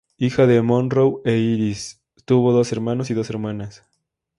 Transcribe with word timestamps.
Hija 0.17 0.47
de 0.47 0.63
Monroe 0.63 1.21
e 1.25 1.37
Iris, 1.37 2.01
tuvo 2.25 2.53
dos 2.53 2.71
hermanos 2.71 3.11
y 3.11 3.13
dos 3.13 3.29
hermanas. 3.29 3.83